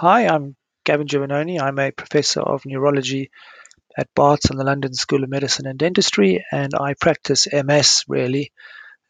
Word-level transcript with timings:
Hi, 0.00 0.28
I'm 0.28 0.54
Gavin 0.84 1.08
Giovannoni. 1.08 1.60
I'm 1.60 1.80
a 1.80 1.90
professor 1.90 2.40
of 2.40 2.64
neurology 2.64 3.32
at 3.96 4.14
Barts 4.14 4.48
and 4.48 4.56
the 4.56 4.62
London 4.62 4.94
School 4.94 5.24
of 5.24 5.28
Medicine 5.28 5.66
and 5.66 5.76
Dentistry, 5.76 6.44
and 6.52 6.72
I 6.72 6.94
practice 6.94 7.48
MS 7.52 8.04
really 8.06 8.52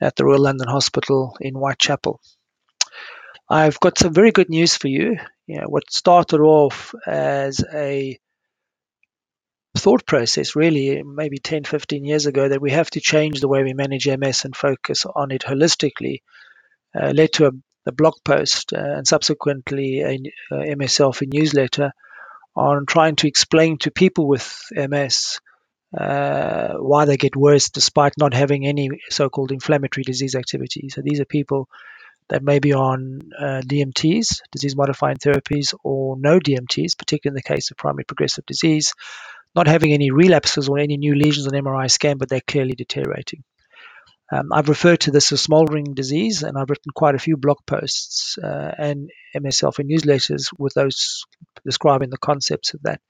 at 0.01 0.17
the 0.17 0.25
Royal 0.25 0.41
London 0.41 0.67
Hospital 0.67 1.37
in 1.43 1.57
Whitechapel. 1.57 2.23
I've 3.51 3.79
got 3.81 3.99
some 3.99 4.15
very 4.15 4.31
good 4.31 4.49
news 4.49 4.79
for 4.79 4.89
you. 4.89 5.19
You 5.47 5.61
know, 5.61 5.67
what 5.67 5.93
started 5.93 6.41
off 6.41 6.95
as 7.07 7.63
a 7.71 8.19
thought 9.77 10.07
process, 10.07 10.57
really, 10.57 11.03
maybe 11.03 11.37
10, 11.37 11.65
15 11.65 12.07
years 12.07 12.25
ago, 12.25 12.49
that 12.49 12.63
we 12.63 12.71
have 12.71 12.89
to 12.93 13.01
change 13.01 13.43
the 13.43 13.49
way 13.49 13.63
we 13.63 13.75
manage 13.75 14.09
MS 14.09 14.47
and 14.47 14.57
focus 14.57 15.05
on 15.05 15.33
it 15.33 15.43
holistically, 15.43 16.23
uh, 16.99 17.13
led 17.15 17.35
to 17.35 17.49
a, 17.49 17.51
a 17.89 17.93
blog 17.93 18.15
post 18.25 18.73
uh, 18.73 18.79
and 18.79 19.07
subsequently 19.07 20.01
a, 20.03 20.19
a 20.53 20.77
Selfie 20.77 21.33
newsletter 21.33 21.93
on 22.55 22.87
trying 22.87 23.17
to 23.17 23.29
explain 23.29 23.79
to 23.79 23.91
people 23.91 24.29
with 24.29 24.47
MS 24.71 25.41
uh, 25.97 26.75
why 26.75 27.07
they 27.07 27.17
get 27.17 27.35
worse 27.35 27.71
despite 27.71 28.13
not 28.19 28.35
having 28.35 28.67
any 28.67 28.91
so-called 29.11 29.53
inflammatory 29.53 30.05
disease 30.05 30.35
activity. 30.35 30.89
So 30.91 31.01
these 31.03 31.21
are 31.21 31.25
people 31.25 31.69
that 32.29 32.43
may 32.43 32.59
be 32.59 32.75
on 32.75 33.31
uh, 33.39 33.63
DMTs, 33.65 34.41
disease-modifying 34.53 35.17
therapies, 35.17 35.75
or 35.83 36.17
no 36.19 36.39
DMTs, 36.39 36.99
particularly 36.99 37.33
in 37.33 37.43
the 37.43 37.55
case 37.55 37.71
of 37.71 37.79
primary 37.79 38.05
progressive 38.05 38.45
disease, 38.45 38.93
not 39.55 39.67
having 39.67 39.95
any 39.95 40.11
relapses 40.11 40.69
or 40.69 40.79
any 40.79 40.99
new 40.99 41.15
lesions 41.15 41.47
on 41.47 41.55
MRI 41.55 41.91
scan, 41.91 42.19
but 42.19 42.29
they're 42.29 42.43
clearly 42.47 42.75
deteriorating. 42.75 43.45
Um, 44.31 44.53
I've 44.53 44.69
referred 44.69 45.01
to 45.01 45.11
this 45.11 45.33
as 45.33 45.41
smoldering 45.41 45.95
disease, 45.95 46.43
and 46.43 46.59
I've 46.59 46.69
written 46.69 46.93
quite 46.95 47.15
a 47.15 47.19
few 47.19 47.37
blog 47.37 47.59
posts 47.67 48.37
uh, 48.39 48.73
and 48.77 49.11
MS 49.35 49.61
Selfie 49.61 49.89
newsletters 49.89 50.51
with 50.59 50.75
those 50.75 51.25
describing 51.65 52.11
the 52.11 52.19
concepts 52.19 52.75
of 52.75 52.83
that. 52.83 53.01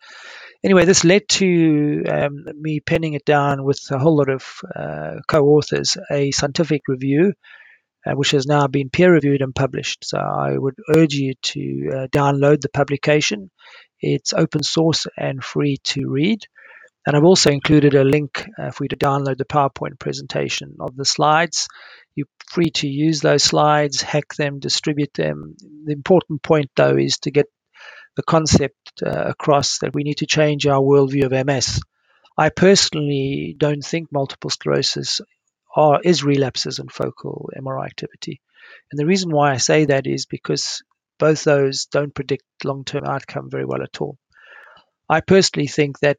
Anyway, 0.63 0.85
this 0.85 1.05
led 1.05 1.29
to 1.29 2.05
um, 2.09 2.45
me 2.61 2.81
penning 2.81 3.15
it 3.15 3.25
down 3.25 3.65
with 3.65 3.81
a 3.91 3.99
whole 3.99 4.17
lot 4.17 4.29
of 4.29 4.45
uh, 4.75 5.17
co 5.27 5.45
authors, 5.47 5.97
a 6.11 6.31
scientific 6.31 6.83
review, 6.87 7.33
uh, 8.07 8.13
which 8.13 8.31
has 8.31 8.47
now 8.47 8.67
been 8.67 8.91
peer 8.91 9.13
reviewed 9.13 9.43
and 9.43 9.55
published. 9.55 10.05
So 10.05 10.19
I 10.19 10.57
would 10.57 10.75
urge 10.95 11.15
you 11.15 11.35
to 11.35 11.91
uh, 11.93 12.07
download 12.09 12.61
the 12.61 12.69
publication. 12.69 13.51
It's 14.01 14.33
open 14.33 14.63
source 14.63 15.07
and 15.17 15.43
free 15.43 15.79
to 15.85 16.09
read. 16.09 16.47
And 17.09 17.17
I've 17.17 17.25
also 17.25 17.51
included 17.51 17.95
a 17.95 18.05
link 18.05 18.47
uh, 18.59 18.71
for 18.71 18.85
you 18.85 18.89
to 18.89 18.97
download 18.97 19.39
the 19.39 19.47
PowerPoint 19.47 19.99
presentation 19.99 20.77
of 20.79 20.95
the 20.95 21.07
slides. 21.07 21.67
You're 22.15 22.27
free 22.51 22.71
to 22.73 22.87
use 22.87 23.23
those 23.23 23.43
slides, 23.43 24.03
hack 24.03 24.35
them, 24.35 24.59
distribute 24.59 25.15
them. 25.15 25.57
The 25.87 25.95
important 25.95 26.43
point, 26.43 26.71
though, 26.77 26.99
is 26.99 27.17
to 27.21 27.31
get 27.31 27.47
the 28.17 28.23
concept 28.23 28.77
uh, 29.03 29.09
across 29.09 29.79
that 29.79 29.95
we 29.95 30.03
need 30.03 30.19
to 30.19 30.27
change 30.27 30.67
our 30.67 30.83
worldview 30.83 31.25
of 31.25 31.47
MS. 31.47 31.81
I 32.37 32.51
personally 32.51 33.57
don't 33.57 33.83
think 33.83 34.13
multiple 34.13 34.51
sclerosis 34.51 35.23
are, 35.75 36.03
is 36.05 36.23
relapses 36.23 36.79
and 36.79 36.93
focal 36.93 37.49
MRI 37.59 37.87
activity. 37.87 38.43
And 38.93 38.99
the 38.99 39.07
reason 39.07 39.31
why 39.31 39.53
I 39.53 39.57
say 39.57 39.87
that 39.87 40.07
is 40.07 40.27
because 40.27 40.83
both 41.19 41.43
those 41.45 41.87
don't 41.87 42.15
predict 42.15 42.45
long 42.67 42.85
term 42.85 43.05
outcome 43.07 43.49
very 43.49 43.65
well 43.65 43.83
at 43.83 44.03
all. 44.03 44.19
I 45.09 45.23
personally 45.23 45.69
think 45.69 46.01
that 46.01 46.19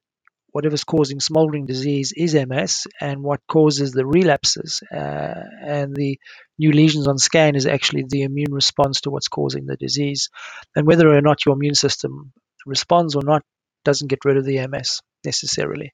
whatever's 0.52 0.84
causing 0.84 1.20
smoldering 1.20 1.66
disease 1.66 2.14
is 2.16 2.34
MS, 2.34 2.88
and 3.00 3.24
what 3.24 3.42
causes 3.48 3.92
the 3.92 4.06
relapses 4.06 4.82
uh, 4.92 5.44
and 5.62 5.96
the 5.96 6.20
new 6.58 6.72
lesions 6.72 7.08
on 7.08 7.18
scan 7.18 7.56
is 7.56 7.66
actually 7.66 8.06
the 8.08 8.24
immune 8.24 8.54
response 8.54 9.02
to 9.02 9.12
what's 9.12 9.28
causing 9.28 9.66
the 9.66 9.78
disease. 9.78 10.30
And 10.76 10.88
whether 10.88 11.10
or 11.14 11.22
not 11.22 11.46
your 11.46 11.56
immune 11.56 11.76
system 11.76 12.34
responds 12.66 13.16
or 13.16 13.24
not 13.24 13.44
doesn't 13.86 14.10
get 14.10 14.26
rid 14.26 14.38
of 14.38 14.46
the 14.46 14.68
MS 14.68 15.02
necessarily. 15.26 15.94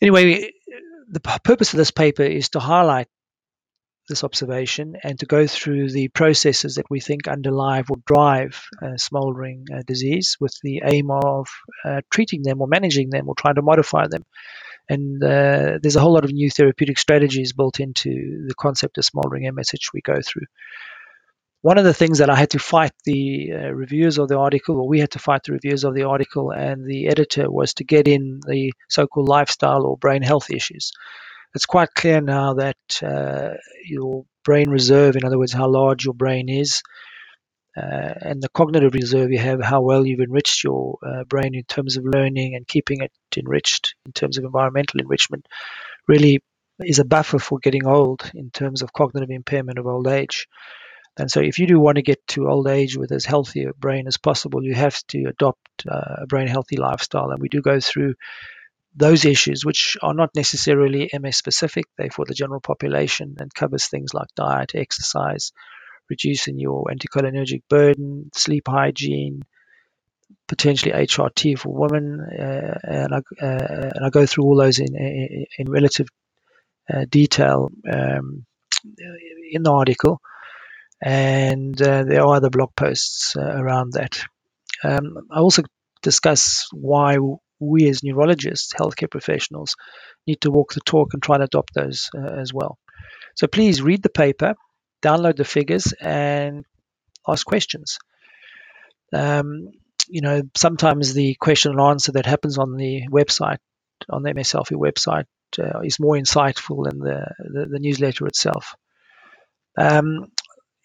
Anyway, 0.00 0.52
the 1.10 1.20
purpose 1.20 1.72
of 1.72 1.78
this 1.78 1.90
paper 1.90 2.22
is 2.22 2.50
to 2.50 2.60
highlight 2.60 3.08
this 4.08 4.24
observation 4.24 4.96
and 5.02 5.18
to 5.20 5.26
go 5.26 5.46
through 5.46 5.90
the 5.90 6.08
processes 6.08 6.76
that 6.76 6.90
we 6.90 7.00
think 7.00 7.28
underlie 7.28 7.82
or 7.88 7.96
drive 8.06 8.60
uh, 8.82 8.96
smoldering 8.96 9.66
uh, 9.72 9.82
disease 9.86 10.36
with 10.40 10.54
the 10.62 10.82
aim 10.84 11.10
of 11.10 11.48
uh, 11.84 12.00
treating 12.10 12.42
them 12.42 12.60
or 12.60 12.66
managing 12.66 13.10
them 13.10 13.28
or 13.28 13.34
trying 13.34 13.56
to 13.56 13.62
modify 13.62 14.06
them. 14.08 14.24
And 14.88 15.22
uh, 15.22 15.78
there's 15.82 15.96
a 15.96 16.00
whole 16.00 16.14
lot 16.14 16.24
of 16.24 16.32
new 16.32 16.50
therapeutic 16.50 16.98
strategies 16.98 17.52
built 17.52 17.78
into 17.78 18.46
the 18.48 18.54
concept 18.54 18.98
of 18.98 19.04
smoldering 19.04 19.48
MS 19.54 19.72
which 19.72 19.90
we 19.92 20.00
go 20.00 20.16
through. 20.24 20.46
One 21.60 21.76
of 21.76 21.84
the 21.84 21.94
things 21.94 22.18
that 22.18 22.30
I 22.30 22.36
had 22.36 22.50
to 22.50 22.58
fight 22.58 22.92
the 23.04 23.50
uh, 23.52 23.68
reviewers 23.70 24.18
of 24.18 24.28
the 24.28 24.38
article, 24.38 24.76
or 24.76 24.88
we 24.88 25.00
had 25.00 25.10
to 25.10 25.18
fight 25.18 25.42
the 25.42 25.52
reviewers 25.52 25.84
of 25.84 25.94
the 25.94 26.04
article 26.04 26.52
and 26.52 26.86
the 26.86 27.08
editor, 27.08 27.50
was 27.50 27.74
to 27.74 27.84
get 27.84 28.06
in 28.06 28.40
the 28.46 28.72
so 28.88 29.06
called 29.06 29.28
lifestyle 29.28 29.84
or 29.84 29.98
brain 29.98 30.22
health 30.22 30.50
issues 30.50 30.92
it's 31.54 31.66
quite 31.66 31.88
clear 31.94 32.20
now 32.20 32.54
that 32.54 33.02
uh, 33.02 33.54
your 33.84 34.24
brain 34.44 34.70
reserve, 34.70 35.16
in 35.16 35.24
other 35.24 35.38
words, 35.38 35.52
how 35.52 35.68
large 35.68 36.04
your 36.04 36.14
brain 36.14 36.48
is, 36.48 36.82
uh, 37.76 38.14
and 38.22 38.42
the 38.42 38.48
cognitive 38.48 38.94
reserve 38.94 39.30
you 39.30 39.38
have, 39.38 39.62
how 39.62 39.80
well 39.80 40.04
you've 40.06 40.20
enriched 40.20 40.64
your 40.64 40.98
uh, 41.06 41.24
brain 41.24 41.54
in 41.54 41.64
terms 41.64 41.96
of 41.96 42.04
learning 42.04 42.54
and 42.54 42.66
keeping 42.66 43.02
it 43.02 43.12
enriched 43.36 43.94
in 44.04 44.12
terms 44.12 44.36
of 44.36 44.44
environmental 44.44 45.00
enrichment, 45.00 45.46
really 46.06 46.40
is 46.80 46.98
a 46.98 47.04
buffer 47.04 47.38
for 47.38 47.58
getting 47.58 47.86
old 47.86 48.30
in 48.34 48.50
terms 48.50 48.82
of 48.82 48.92
cognitive 48.92 49.30
impairment 49.30 49.78
of 49.78 49.86
old 49.86 50.08
age. 50.08 50.48
And 51.16 51.30
so, 51.30 51.40
if 51.40 51.58
you 51.58 51.66
do 51.66 51.80
want 51.80 51.96
to 51.96 52.02
get 52.02 52.24
to 52.28 52.48
old 52.48 52.68
age 52.68 52.96
with 52.96 53.10
as 53.10 53.24
healthy 53.24 53.64
a 53.64 53.72
brain 53.72 54.06
as 54.06 54.16
possible, 54.16 54.62
you 54.62 54.74
have 54.74 55.02
to 55.08 55.24
adopt 55.24 55.86
uh, 55.88 56.22
a 56.22 56.26
brain 56.26 56.46
healthy 56.46 56.76
lifestyle. 56.76 57.30
And 57.30 57.40
we 57.40 57.48
do 57.48 57.60
go 57.60 57.80
through 57.80 58.14
those 58.98 59.24
issues, 59.24 59.64
which 59.64 59.96
are 60.02 60.14
not 60.14 60.30
necessarily 60.34 61.08
MS 61.12 61.36
specific, 61.36 61.86
they're 61.96 62.10
for 62.10 62.24
the 62.24 62.34
general 62.34 62.60
population 62.60 63.36
and 63.38 63.54
covers 63.54 63.86
things 63.86 64.12
like 64.12 64.28
diet, 64.34 64.74
exercise, 64.74 65.52
reducing 66.10 66.58
your 66.58 66.86
anticholinergic 66.90 67.62
burden, 67.68 68.30
sleep 68.34 68.64
hygiene, 68.66 69.42
potentially 70.48 70.92
HRT 70.92 71.58
for 71.58 71.72
women, 71.72 72.20
uh, 72.20 72.78
and, 72.82 73.14
I, 73.14 73.18
uh, 73.18 73.90
and 73.94 74.04
I 74.04 74.10
go 74.10 74.26
through 74.26 74.44
all 74.44 74.56
those 74.56 74.80
in, 74.80 74.96
in, 74.96 75.46
in 75.58 75.70
relative 75.70 76.08
uh, 76.92 77.04
detail 77.08 77.68
um, 77.88 78.44
in 79.52 79.62
the 79.62 79.70
article, 79.70 80.20
and 81.00 81.80
uh, 81.80 82.02
there 82.02 82.22
are 82.22 82.36
other 82.36 82.50
blog 82.50 82.74
posts 82.74 83.36
uh, 83.36 83.42
around 83.42 83.92
that. 83.92 84.20
Um, 84.82 85.18
I 85.30 85.38
also 85.38 85.62
discuss 86.02 86.66
why 86.72 87.16
we 87.60 87.88
as 87.88 88.02
neurologists, 88.02 88.72
healthcare 88.74 89.10
professionals, 89.10 89.76
need 90.26 90.40
to 90.42 90.50
walk 90.50 90.74
the 90.74 90.80
talk 90.80 91.14
and 91.14 91.22
try 91.22 91.36
and 91.36 91.44
adopt 91.44 91.74
those 91.74 92.10
uh, 92.16 92.20
as 92.20 92.52
well. 92.52 92.78
So 93.34 93.46
please 93.46 93.82
read 93.82 94.02
the 94.02 94.08
paper, 94.08 94.54
download 95.02 95.36
the 95.36 95.44
figures, 95.44 95.92
and 96.00 96.64
ask 97.26 97.46
questions. 97.46 97.98
Um, 99.12 99.68
you 100.08 100.22
know, 100.22 100.42
sometimes 100.56 101.14
the 101.14 101.34
question 101.34 101.72
and 101.72 101.80
answer 101.80 102.12
that 102.12 102.26
happens 102.26 102.58
on 102.58 102.76
the 102.76 103.08
website, 103.08 103.58
on 104.08 104.22
the 104.22 104.32
MS 104.34 104.52
Selfie 104.52 104.72
website, 104.72 105.24
uh, 105.58 105.80
is 105.80 106.00
more 106.00 106.16
insightful 106.16 106.84
than 106.88 106.98
the, 106.98 107.26
the, 107.38 107.66
the 107.66 107.78
newsletter 107.78 108.26
itself. 108.26 108.74
Um, 109.76 110.26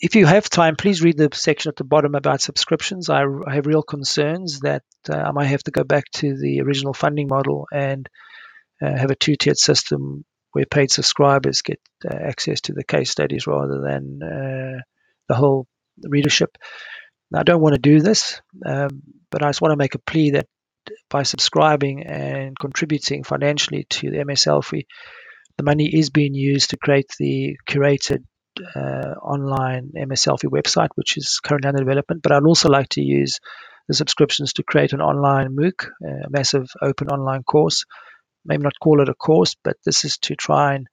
if 0.03 0.15
you 0.15 0.25
have 0.25 0.49
time, 0.49 0.75
please 0.75 1.01
read 1.01 1.17
the 1.17 1.29
section 1.33 1.69
at 1.69 1.77
the 1.77 1.85
bottom 1.85 2.13
about 2.13 2.41
subscriptions. 2.41 3.09
I, 3.09 3.23
I 3.23 3.55
have 3.55 3.65
real 3.65 3.81
concerns 3.81 4.59
that 4.59 4.83
uh, 5.09 5.15
I 5.15 5.31
might 5.31 5.45
have 5.45 5.63
to 5.63 5.71
go 5.71 5.85
back 5.85 6.03
to 6.15 6.37
the 6.37 6.59
original 6.59 6.93
funding 6.93 7.29
model 7.29 7.67
and 7.71 8.09
uh, 8.81 8.97
have 8.97 9.11
a 9.11 9.15
two 9.15 9.37
tiered 9.37 9.57
system 9.57 10.25
where 10.51 10.65
paid 10.65 10.91
subscribers 10.91 11.61
get 11.61 11.79
uh, 12.03 12.13
access 12.13 12.59
to 12.61 12.73
the 12.73 12.83
case 12.83 13.11
studies 13.11 13.47
rather 13.47 13.79
than 13.79 14.19
uh, 14.21 14.81
the 15.29 15.35
whole 15.35 15.67
readership. 16.03 16.57
Now, 17.31 17.39
I 17.39 17.43
don't 17.43 17.61
want 17.61 17.75
to 17.75 17.81
do 17.81 18.01
this, 18.01 18.41
um, 18.65 19.03
but 19.31 19.41
I 19.41 19.47
just 19.47 19.61
want 19.61 19.71
to 19.71 19.77
make 19.77 19.95
a 19.95 19.99
plea 19.99 20.31
that 20.31 20.47
by 21.09 21.23
subscribing 21.23 22.03
and 22.05 22.59
contributing 22.59 23.23
financially 23.23 23.85
to 23.89 24.11
the 24.11 24.25
MS 24.25 24.43
Selfie, 24.43 24.85
the 25.57 25.63
money 25.63 25.89
is 25.97 26.09
being 26.09 26.33
used 26.33 26.71
to 26.71 26.77
create 26.77 27.09
the 27.19 27.55
curated 27.69 28.25
uh, 28.75 29.15
online 29.21 29.91
MS 29.93 30.25
Selfie 30.25 30.49
website, 30.49 30.89
which 30.95 31.17
is 31.17 31.39
currently 31.43 31.69
under 31.69 31.83
development. 31.83 32.21
But 32.21 32.31
I'd 32.31 32.43
also 32.43 32.69
like 32.69 32.89
to 32.89 33.01
use 33.01 33.39
the 33.87 33.93
subscriptions 33.93 34.53
to 34.53 34.63
create 34.63 34.93
an 34.93 35.01
online 35.01 35.55
MOOC, 35.55 35.89
a 36.03 36.29
massive 36.29 36.69
open 36.81 37.09
online 37.09 37.43
course. 37.43 37.85
Maybe 38.45 38.63
not 38.63 38.79
call 38.81 39.01
it 39.01 39.09
a 39.09 39.13
course, 39.13 39.55
but 39.63 39.77
this 39.85 40.03
is 40.03 40.17
to 40.19 40.35
try 40.35 40.75
and 40.75 40.87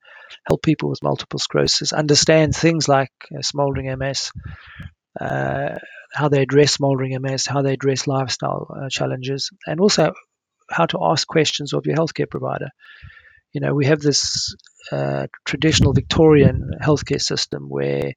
help 0.47 0.61
people 0.63 0.89
with 0.89 1.03
multiple 1.03 1.39
sclerosis 1.39 1.91
understand 1.91 2.55
things 2.55 2.87
like 2.87 3.11
uh, 3.37 3.41
smoldering 3.41 3.93
MS, 3.97 4.31
uh, 5.19 5.77
how 6.13 6.29
they 6.29 6.41
address 6.41 6.73
smoldering 6.73 7.19
MS, 7.21 7.45
how 7.45 7.61
they 7.61 7.73
address 7.73 8.07
lifestyle 8.07 8.67
uh, 8.73 8.89
challenges, 8.89 9.51
and 9.67 9.81
also 9.81 10.13
how 10.69 10.85
to 10.85 10.99
ask 11.01 11.27
questions 11.27 11.73
of 11.73 11.85
your 11.85 11.95
healthcare 11.95 12.29
provider. 12.29 12.69
You 13.53 13.59
know, 13.59 13.73
we 13.73 13.85
have 13.87 13.99
this 13.99 14.55
uh, 14.91 15.27
traditional 15.45 15.93
Victorian 15.93 16.71
healthcare 16.81 17.21
system 17.21 17.69
where 17.69 18.13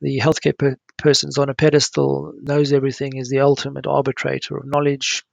the 0.00 0.18
healthcare 0.20 0.56
per- 0.56 0.76
person's 0.98 1.38
on 1.38 1.48
a 1.48 1.54
pedestal, 1.54 2.32
knows 2.40 2.72
everything, 2.72 3.16
is 3.16 3.28
the 3.28 3.40
ultimate 3.40 3.86
arbitrator 3.86 4.56
of 4.56 4.66
knowledge, 4.66 5.24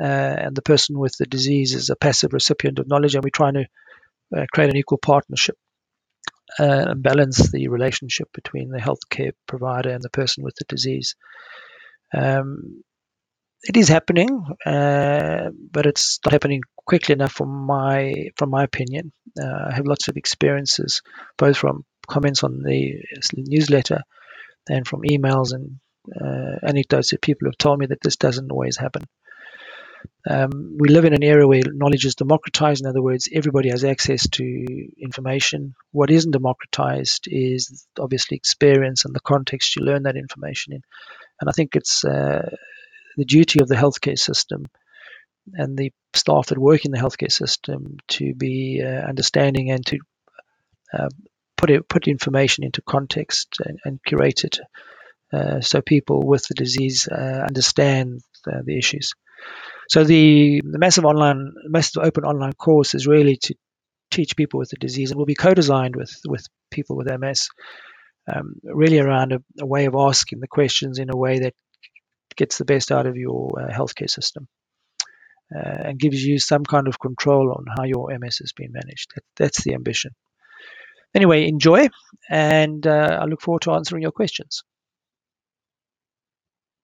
uh, 0.00 0.04
and 0.04 0.56
the 0.56 0.62
person 0.62 0.98
with 0.98 1.16
the 1.18 1.26
disease 1.26 1.74
is 1.74 1.90
a 1.90 1.96
passive 1.96 2.32
recipient 2.32 2.78
of 2.78 2.88
knowledge, 2.88 3.14
and 3.14 3.24
we're 3.24 3.30
trying 3.30 3.54
to 3.54 3.66
uh, 4.36 4.46
create 4.52 4.70
an 4.70 4.76
equal 4.76 4.98
partnership 4.98 5.56
uh, 6.58 6.86
and 6.90 7.02
balance 7.02 7.50
the 7.50 7.68
relationship 7.68 8.28
between 8.32 8.70
the 8.70 8.78
healthcare 8.78 9.32
provider 9.46 9.90
and 9.90 10.02
the 10.02 10.10
person 10.10 10.44
with 10.44 10.54
the 10.56 10.64
disease. 10.68 11.16
Um, 12.12 12.82
it 13.62 13.76
is 13.76 13.88
happening, 13.88 14.44
uh, 14.66 15.50
but 15.70 15.86
it's 15.86 16.20
not 16.24 16.32
happening 16.32 16.60
quickly 16.86 17.14
enough 17.14 17.32
from 17.32 17.48
my 17.66 18.30
from 18.36 18.50
my 18.50 18.62
opinion. 18.62 19.12
Uh, 19.40 19.68
I 19.70 19.74
have 19.74 19.86
lots 19.86 20.08
of 20.08 20.16
experiences, 20.16 21.02
both 21.36 21.56
from 21.56 21.84
comments 22.06 22.44
on 22.44 22.62
the 22.62 23.02
newsletter 23.36 24.02
and 24.68 24.86
from 24.86 25.02
emails 25.02 25.52
and 25.52 25.78
uh, 26.20 26.58
anecdotes 26.66 27.10
that 27.10 27.22
people 27.22 27.48
have 27.48 27.58
told 27.58 27.78
me 27.78 27.86
that 27.86 28.00
this 28.02 28.16
doesn't 28.16 28.50
always 28.50 28.76
happen. 28.76 29.04
Um, 30.28 30.76
we 30.78 30.88
live 30.88 31.04
in 31.04 31.14
an 31.14 31.22
era 31.22 31.46
where 31.46 31.62
knowledge 31.66 32.06
is 32.06 32.14
democratized. 32.14 32.82
In 32.82 32.88
other 32.88 33.02
words, 33.02 33.28
everybody 33.32 33.70
has 33.70 33.84
access 33.84 34.28
to 34.30 34.88
information. 34.98 35.74
What 35.92 36.10
isn't 36.10 36.30
democratized 36.30 37.26
is 37.26 37.86
obviously 37.98 38.36
experience 38.36 39.04
and 39.04 39.14
the 39.14 39.20
context 39.20 39.76
you 39.76 39.84
learn 39.84 40.04
that 40.04 40.16
information 40.16 40.74
in. 40.74 40.82
And 41.40 41.50
I 41.50 41.52
think 41.52 41.76
it's 41.76 42.04
uh, 42.04 42.48
the 43.16 43.24
duty 43.24 43.60
of 43.60 43.68
the 43.68 43.74
healthcare 43.74 44.18
system 44.18 44.64
and 45.52 45.76
the 45.76 45.92
staff 46.14 46.46
that 46.48 46.58
work 46.58 46.84
in 46.84 46.92
the 46.92 46.98
healthcare 46.98 47.32
system 47.32 47.96
to 48.08 48.34
be 48.34 48.82
uh, 48.84 48.88
understanding 49.08 49.70
and 49.70 49.84
to 49.86 49.98
uh, 50.92 51.08
put 51.56 51.70
it, 51.70 51.88
put 51.88 52.08
information 52.08 52.64
into 52.64 52.82
context 52.82 53.56
and, 53.64 53.78
and 53.84 54.00
curate 54.04 54.44
it 54.44 54.58
uh, 55.32 55.60
so 55.60 55.80
people 55.80 56.22
with 56.22 56.46
the 56.46 56.54
disease 56.54 57.08
uh, 57.08 57.44
understand 57.46 58.20
the, 58.44 58.62
the, 58.64 58.78
issues. 58.78 59.14
So 59.88 60.04
the, 60.04 60.62
the 60.64 60.78
massive 60.78 61.04
online, 61.04 61.52
massive 61.66 62.04
open 62.04 62.24
online 62.24 62.52
course 62.52 62.94
is 62.94 63.06
really 63.06 63.36
to 63.38 63.54
teach 64.10 64.36
people 64.36 64.58
with 64.58 64.70
the 64.70 64.76
disease 64.76 65.10
and 65.10 65.18
will 65.18 65.26
be 65.26 65.34
co-designed 65.34 65.96
with 65.96 66.12
with 66.26 66.46
people 66.70 66.96
with 66.96 67.08
MS, 67.08 67.48
um, 68.32 68.54
really 68.62 69.00
around 69.00 69.32
a, 69.32 69.42
a, 69.60 69.66
way 69.66 69.86
of 69.86 69.94
asking 69.96 70.40
the 70.40 70.48
questions 70.48 70.98
in 70.98 71.10
a 71.10 71.16
way 71.16 71.40
that 71.40 71.54
gets 72.36 72.58
the 72.58 72.64
best 72.64 72.92
out 72.92 73.06
of 73.06 73.16
your 73.16 73.50
uh, 73.60 73.72
healthcare 73.72 74.10
system. 74.10 74.46
Uh, 75.54 75.88
and 75.88 75.98
gives 75.98 76.24
you 76.24 76.38
some 76.38 76.64
kind 76.64 76.88
of 76.88 76.98
control 76.98 77.52
on 77.52 77.64
how 77.76 77.84
your 77.84 78.16
MS 78.18 78.38
has 78.38 78.52
been 78.52 78.72
managed. 78.72 79.10
That, 79.14 79.24
that's 79.36 79.62
the 79.62 79.74
ambition. 79.74 80.12
Anyway, 81.14 81.46
enjoy, 81.46 81.88
and 82.28 82.86
uh, 82.86 83.18
I 83.22 83.24
look 83.26 83.40
forward 83.40 83.62
to 83.62 83.72
answering 83.72 84.02
your 84.02 84.10
questions. 84.10 84.62